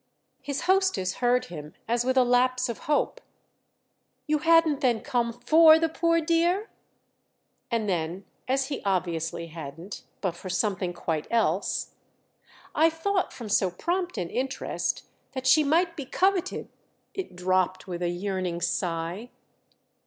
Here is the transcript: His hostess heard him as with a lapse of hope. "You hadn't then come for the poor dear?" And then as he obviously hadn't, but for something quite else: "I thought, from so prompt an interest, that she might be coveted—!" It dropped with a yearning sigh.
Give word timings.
His 0.41 0.61
hostess 0.61 1.17
heard 1.17 1.45
him 1.45 1.75
as 1.87 2.03
with 2.03 2.17
a 2.17 2.23
lapse 2.23 2.69
of 2.69 2.79
hope. 2.89 3.21
"You 4.25 4.39
hadn't 4.39 4.81
then 4.81 5.01
come 5.01 5.31
for 5.31 5.77
the 5.77 5.89
poor 5.89 6.19
dear?" 6.19 6.71
And 7.69 7.87
then 7.87 8.25
as 8.47 8.69
he 8.69 8.81
obviously 8.83 9.45
hadn't, 9.49 10.01
but 10.19 10.35
for 10.35 10.49
something 10.49 10.91
quite 10.91 11.27
else: 11.29 11.93
"I 12.73 12.89
thought, 12.89 13.31
from 13.31 13.47
so 13.47 13.69
prompt 13.69 14.17
an 14.17 14.31
interest, 14.31 15.05
that 15.33 15.45
she 15.45 15.63
might 15.63 15.95
be 15.95 16.05
coveted—!" 16.07 16.69
It 17.13 17.35
dropped 17.35 17.85
with 17.85 18.01
a 18.01 18.09
yearning 18.09 18.59
sigh. 18.59 19.29